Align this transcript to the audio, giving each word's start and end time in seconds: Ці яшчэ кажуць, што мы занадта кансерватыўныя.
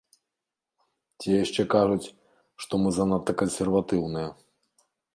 Ці 1.19 1.29
яшчэ 1.43 1.61
кажуць, 1.75 2.13
што 2.65 2.73
мы 2.87 2.97
занадта 2.99 3.31
кансерватыўныя. 3.45 4.29